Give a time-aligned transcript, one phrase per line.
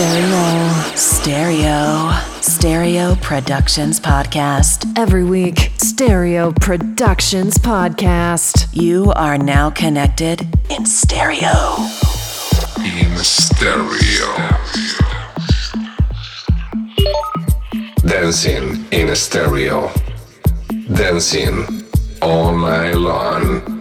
[0.00, 0.72] Stereo.
[0.96, 2.12] Stereo.
[2.40, 4.98] Stereo Productions Podcast.
[4.98, 8.68] Every week, Stereo Productions Podcast.
[8.72, 11.76] You are now connected in stereo.
[12.78, 14.48] In stereo.
[18.06, 19.92] Dancing in stereo.
[20.94, 21.66] Dancing
[22.22, 23.79] all night long.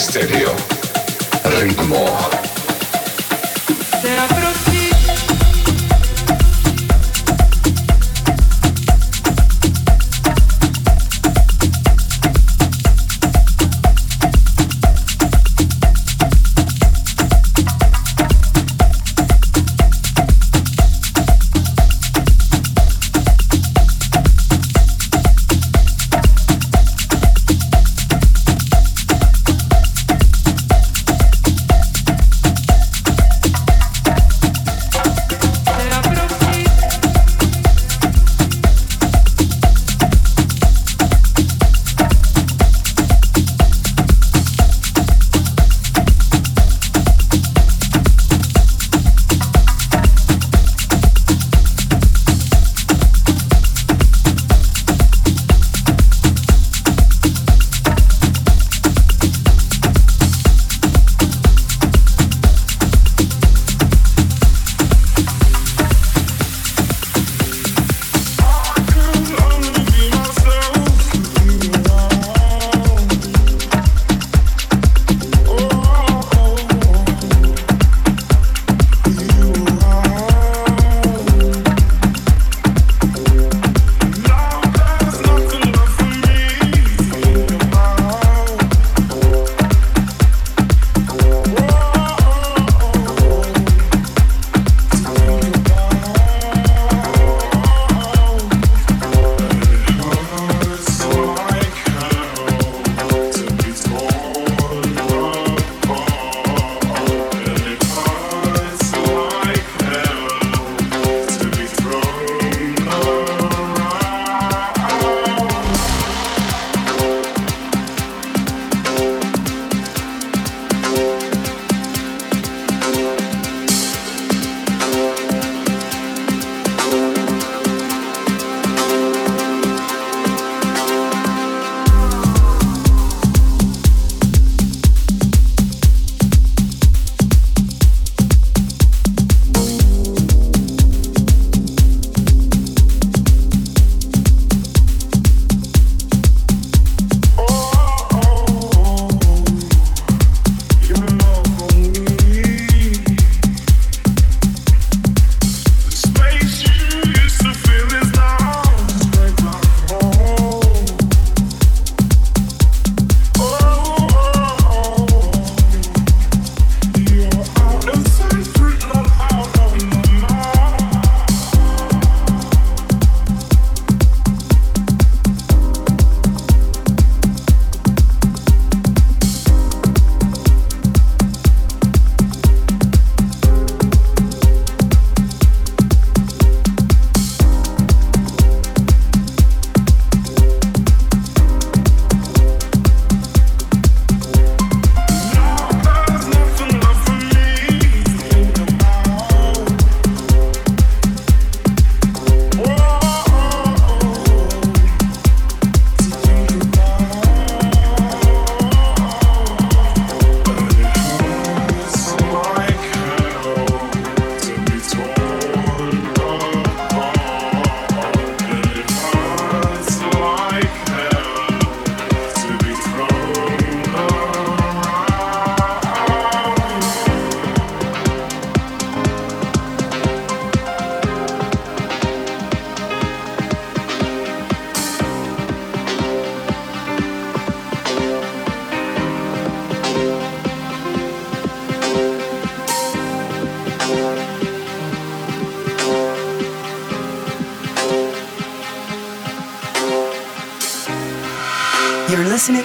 [0.00, 0.49] El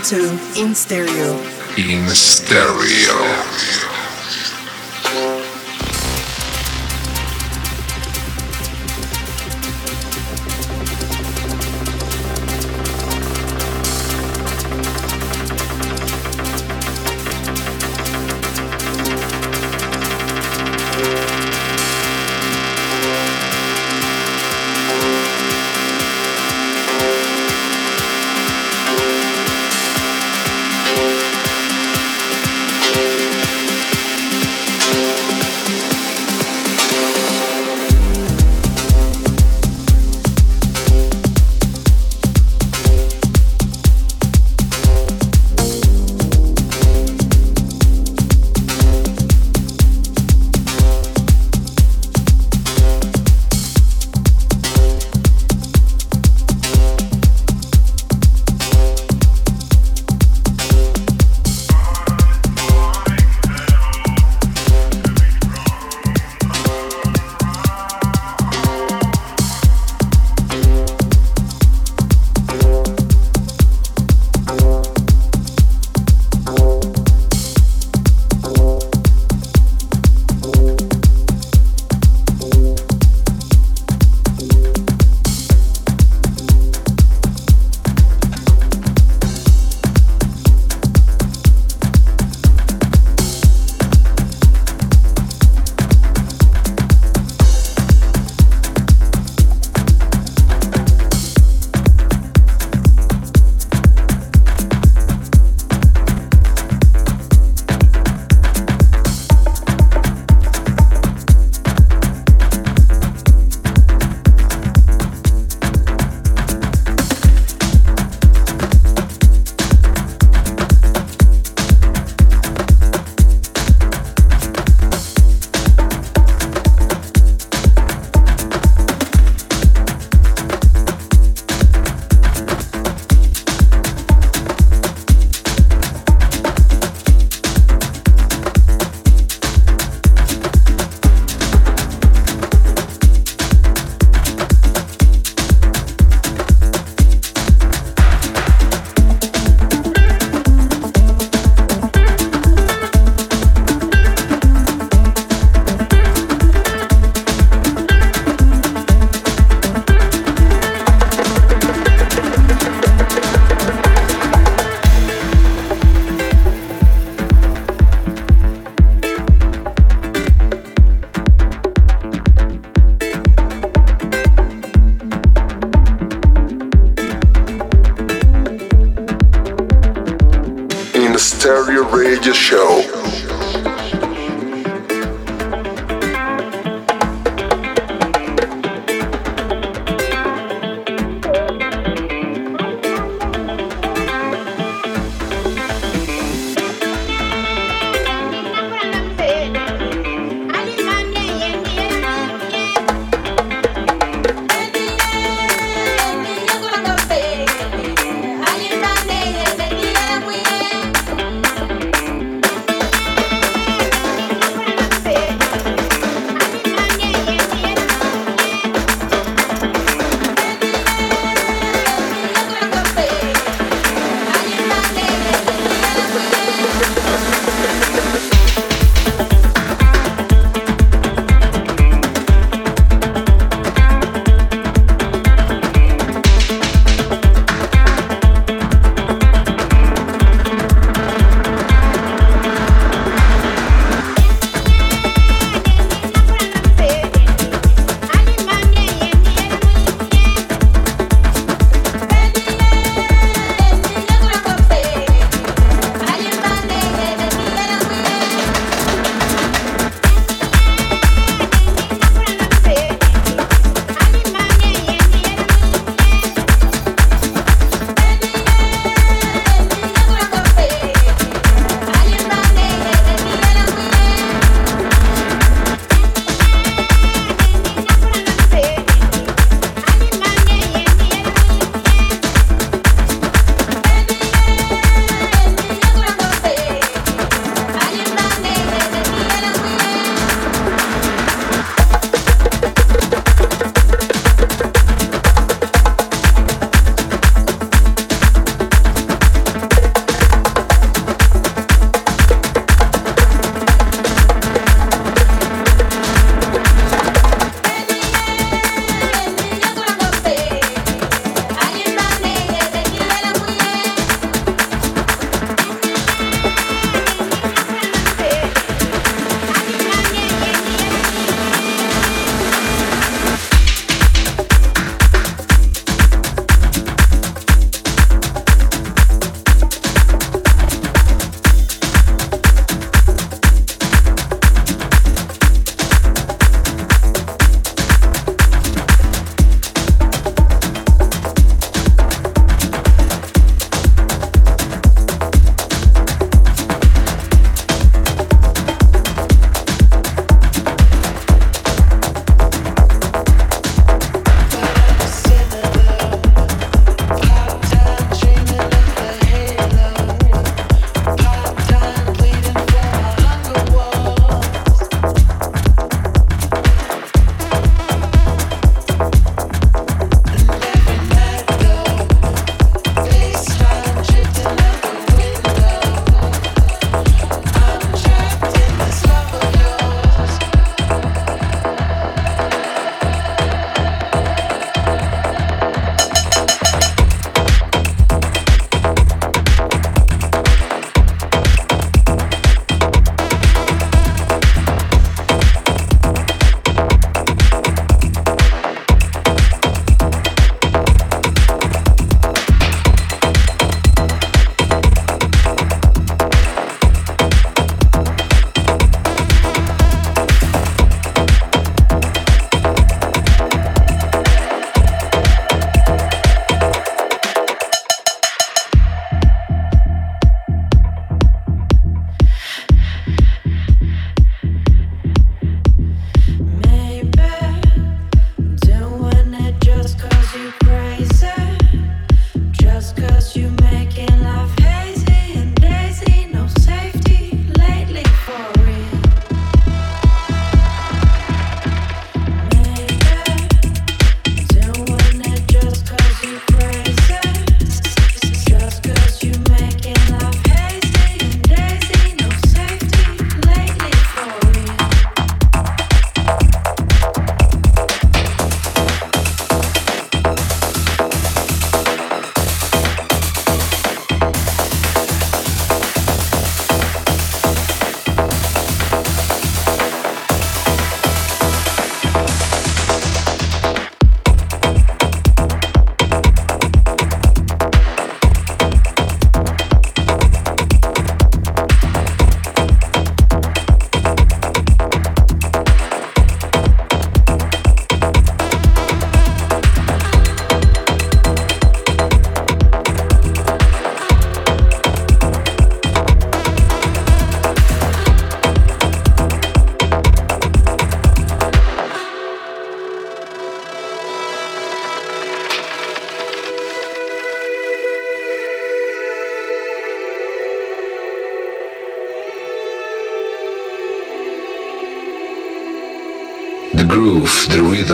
[0.10, 1.34] to In Stereo.
[1.78, 3.85] In Stereo.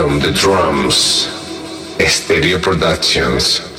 [0.02, 1.28] Groove, the rhythm, the drums.
[2.08, 3.71] Stereo Productions.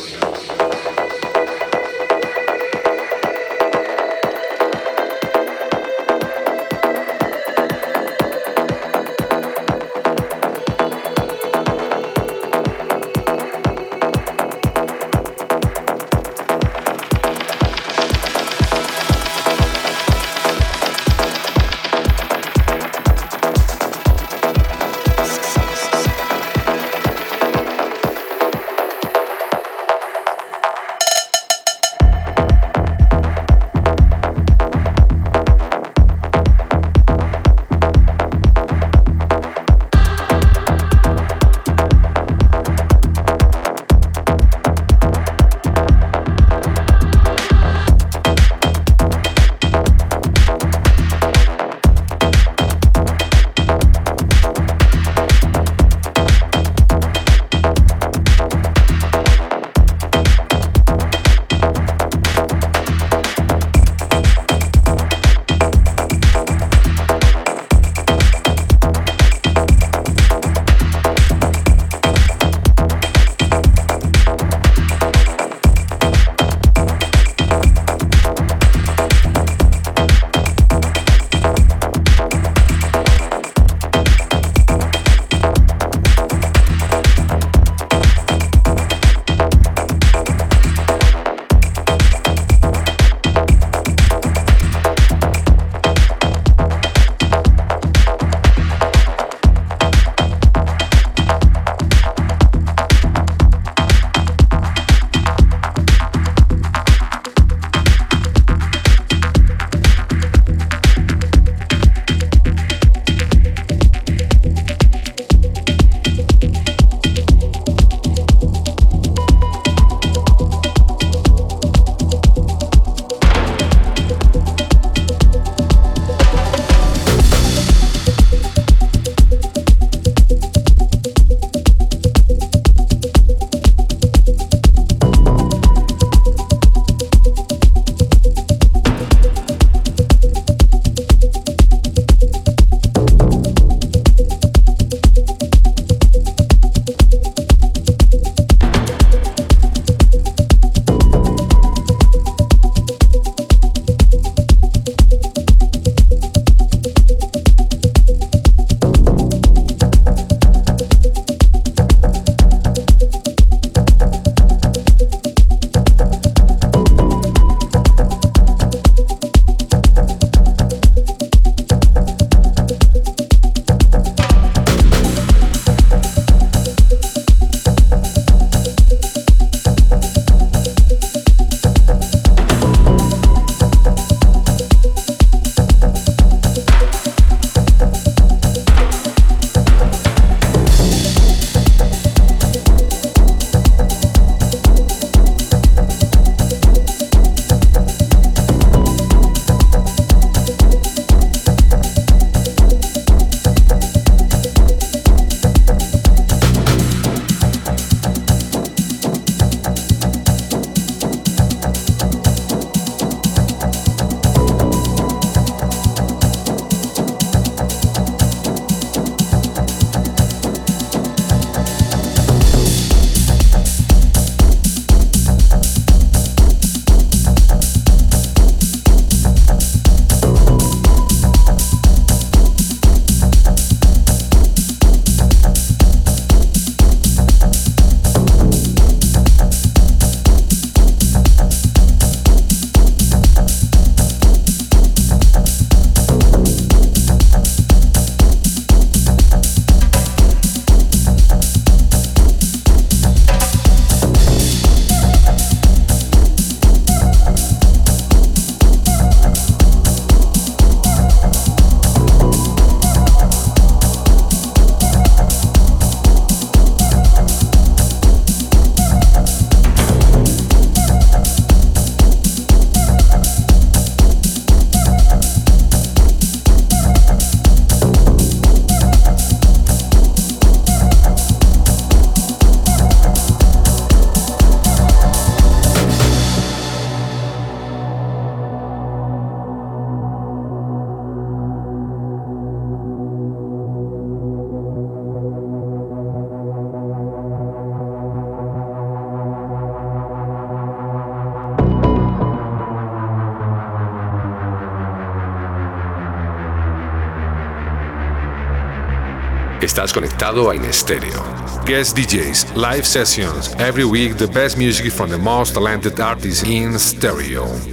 [309.74, 311.20] Estás conectado a Inestéreo.
[311.66, 316.78] Guest DJs, live sessions, every week the best music from the most talented artists in
[316.78, 317.73] stereo.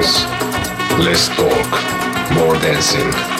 [0.00, 3.39] Less talk, more dancing.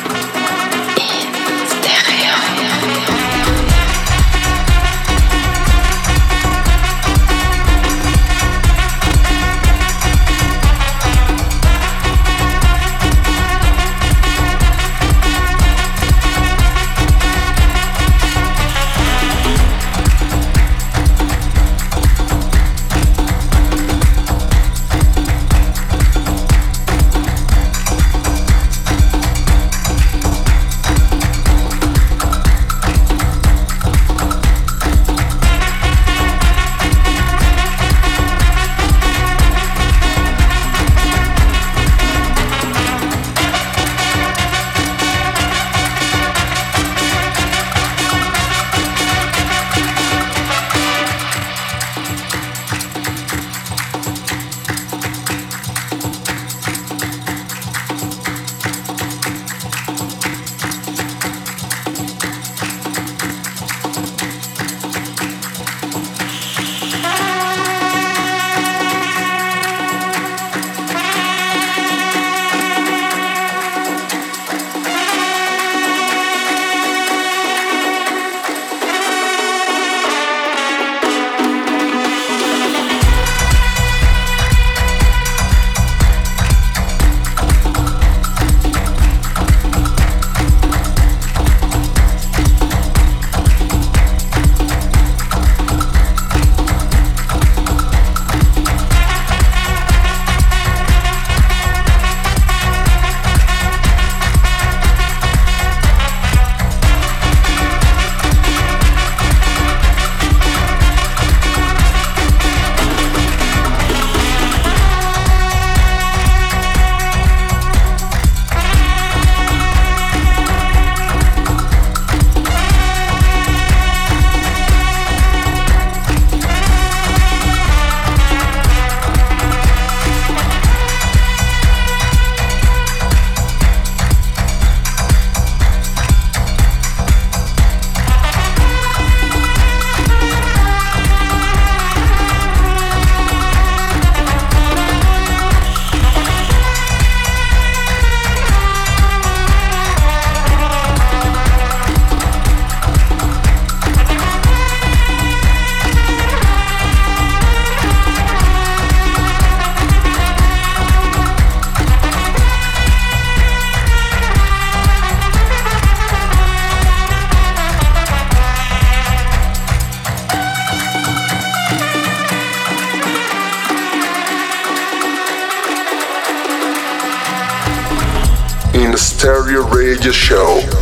[179.71, 180.80] Stereo Radio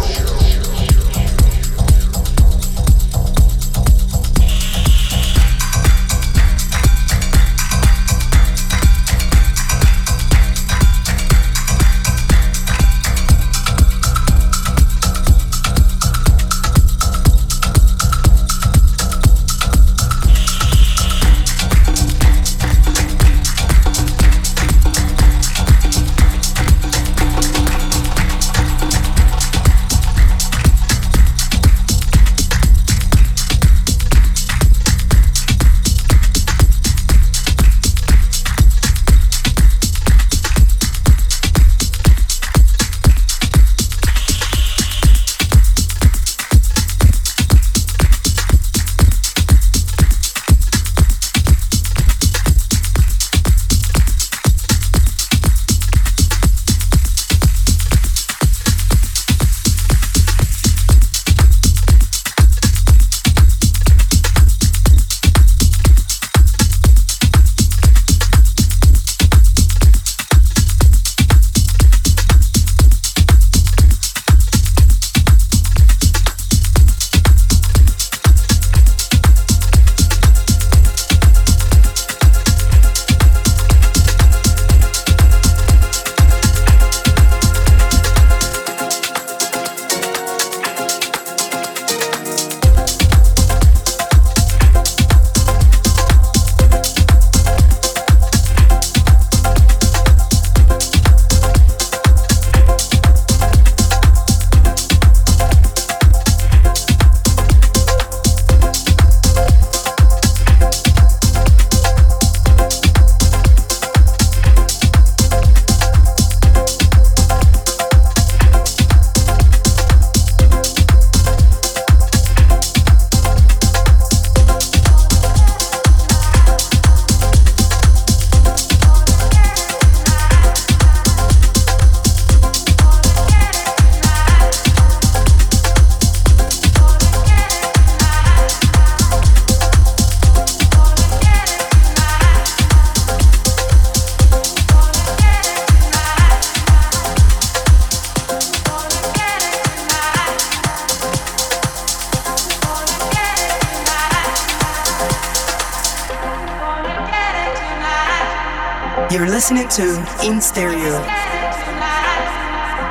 [159.10, 159.24] Show.
[159.24, 159.82] listening to
[160.22, 161.00] In Stereo.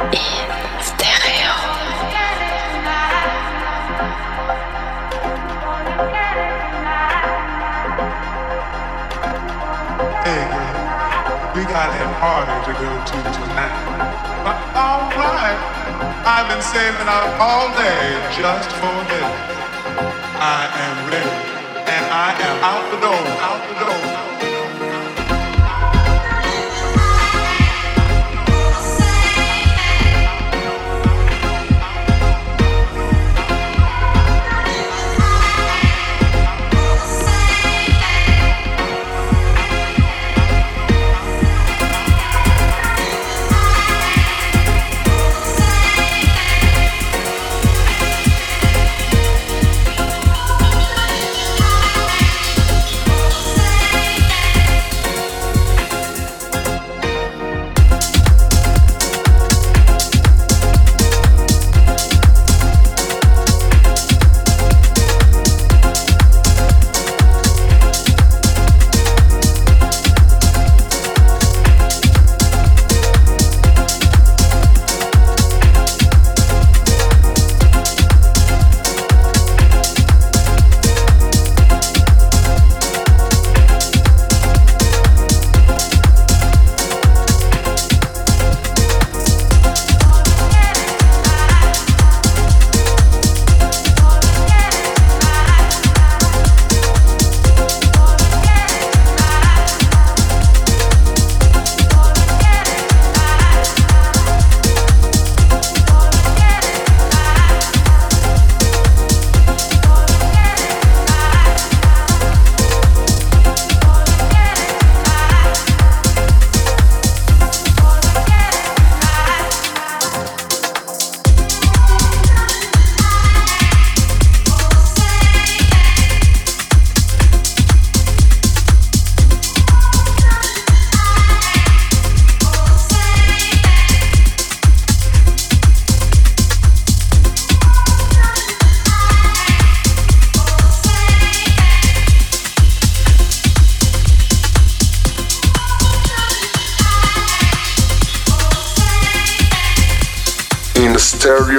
[0.09, 0.49] In
[0.81, 1.53] Stereo.
[10.25, 10.45] Hey,
[11.53, 13.77] we got a party to go to tonight.
[14.43, 15.59] But all right,
[16.25, 19.57] I've been saving up all day just for this.
[20.39, 21.29] I am ready,
[21.85, 23.13] and I am out the door,
[23.43, 24.16] out the door.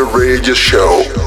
[0.05, 1.18] Radio Show.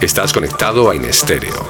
[0.00, 1.61] Estás conectado a InStereo.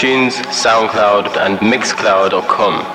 [0.00, 2.89] iTunes, SoundCloud, and Mixcloud.com.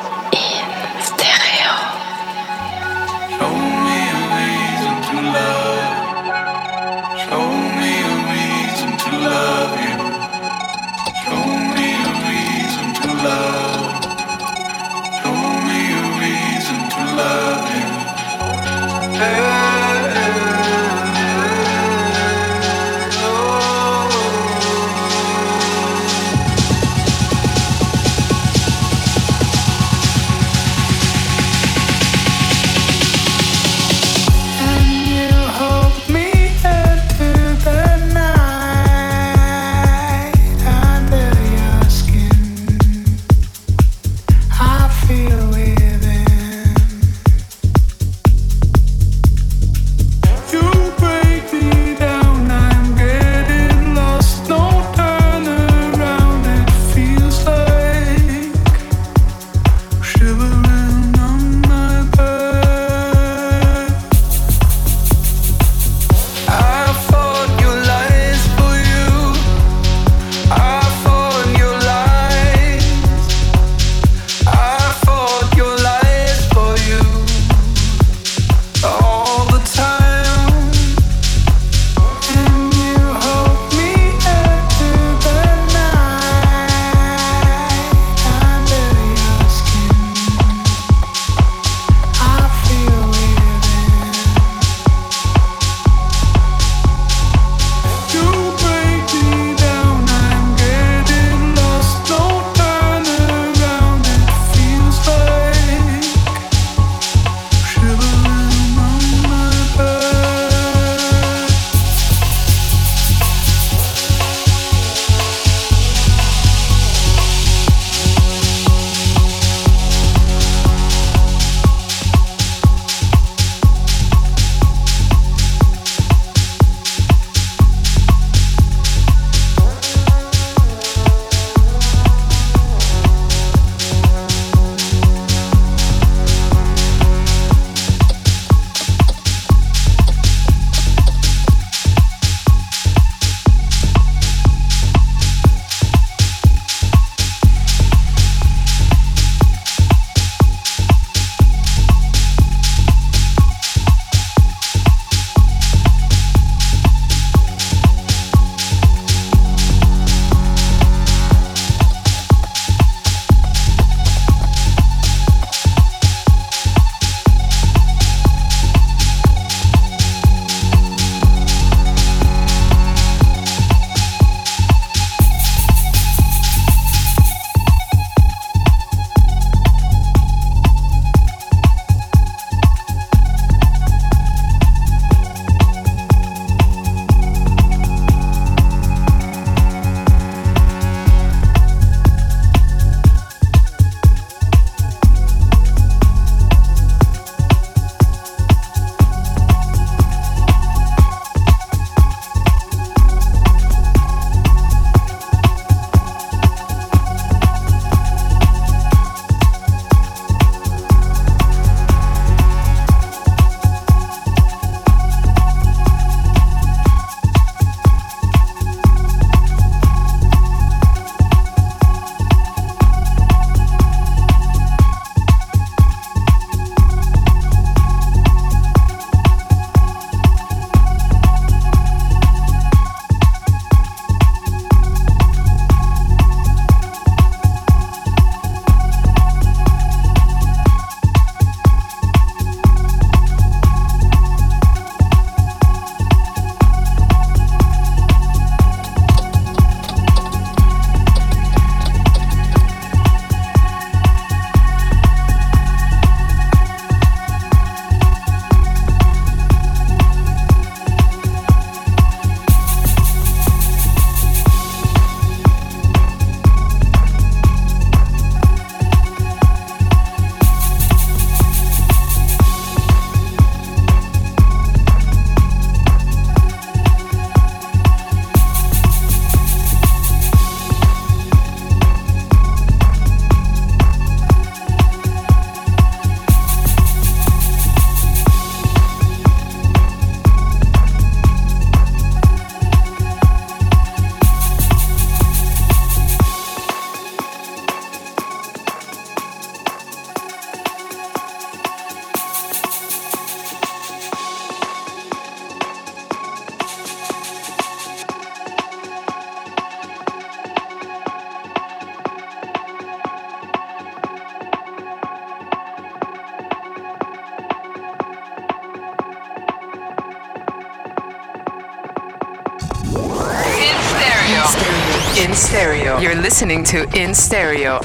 [325.96, 326.14] stereo.
[326.14, 327.80] You're listening to In Stereo.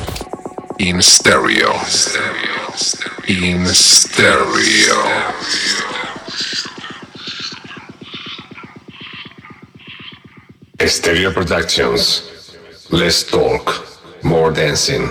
[0.79, 1.73] In stereo.
[3.29, 5.33] In stereo.
[10.87, 12.57] Stereo Productions.
[12.91, 13.87] Let's talk.
[14.25, 15.11] More dancing.